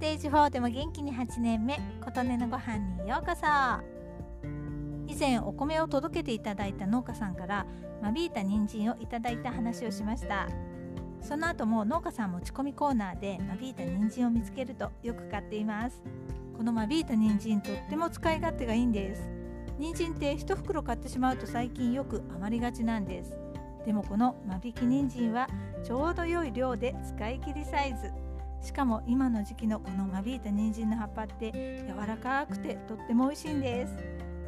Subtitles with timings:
[0.00, 1.78] 地方でも元気に8年目。
[2.02, 3.46] 琴音のご飯にようこそ。
[5.06, 7.66] 以前お米を届けていただいた農家さんから
[8.00, 10.48] 間引いた人参をいただいた話をしました。
[11.20, 16.02] その後も農家さん持ち込みコーナーで間引いた人参を見つけるとよく買っています。
[16.56, 19.28] この間引いた人参とっても使い勝手がいいんです。
[19.78, 23.38] 人参って1袋買ってしまうと最近よく余りがちなんです。
[23.84, 25.48] でもこの間引き人参は
[25.84, 28.29] ちょうど良い量で使い切りサイズ。
[28.60, 33.94] しかも今の時期のこの間引いた人参の葉っぱって柔らかくてとっても美味しいんです。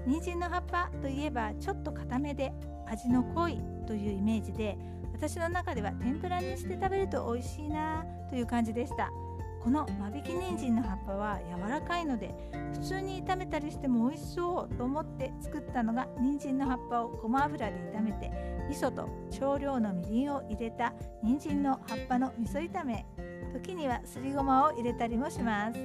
[0.07, 2.53] 人参の葉っぱといえばちょっと固めで
[2.87, 4.77] 味の濃いというイメージで
[5.13, 9.11] 私の中では天ぷらにして食べると美味しいなという感じでした。
[9.63, 12.35] この間引き人参の葉っぱは柔らかいので
[12.73, 18.33] 普通に炒めたりしても美味しそうと思って作ったのが人参の葉っぱをごま油で炒めて
[18.69, 20.93] 味噌と少量のみりんを入れた
[21.23, 23.07] 人参の葉っぱの味噌炒め。
[23.53, 25.79] 時にはすりごまを入れたりもします。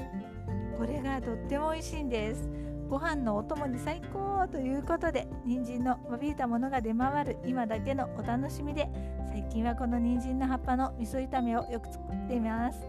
[0.78, 2.50] これがとっても美味しいんです。
[2.90, 8.88] ご飯のお供に最高ということで人参の間引いたものが出回る今だけのお楽しみで
[9.30, 12.80] 最近はこの人参の葉っぱの味噌炒めをよく作っています。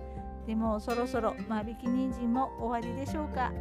[0.46, 3.52] でもそろそろ間引き人参も終わりでしょうか。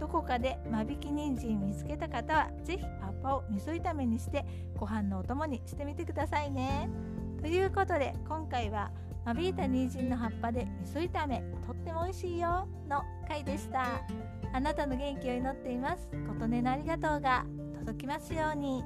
[0.00, 4.44] どこかで間引き人参見つけた方は是非葉っぱを味噌炒めにして
[4.76, 6.90] ご飯のお供にしてみてくださいね。
[7.40, 8.90] ということで今回は
[9.26, 14.00] 間引いた人参の葉っぱで味噌炒めとっても美味しいよの回でした。
[14.52, 16.08] あなたの元気を祈っています。
[16.28, 17.44] 琴音のありがとうが
[17.80, 18.84] 届きますように。